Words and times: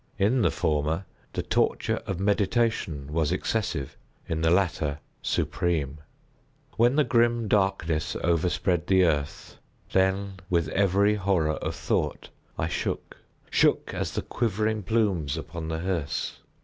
In 0.17 0.41
the 0.41 0.49
former, 0.49 1.05
the 1.31 1.43
torture 1.43 1.97
of 2.07 2.19
meditation 2.19 3.13
was 3.13 3.31
excessive—in 3.31 4.41
the 4.41 4.49
latter, 4.49 4.97
supreme. 5.21 5.99
When 6.75 6.95
the 6.95 7.03
grim 7.03 7.47
Darkness 7.47 8.15
overspread 8.23 8.87
the 8.87 9.05
Earth, 9.05 9.57
then, 9.91 10.37
with 10.49 10.69
every 10.69 11.13
horror 11.13 11.53
of 11.61 11.75
thought, 11.75 12.29
I 12.57 12.67
shook—shook 12.67 13.93
as 13.93 14.13
the 14.13 14.23
quivering 14.23 14.81
plumes 14.81 15.37
upon 15.37 15.67
the 15.67 15.77
hearse. 15.77 16.39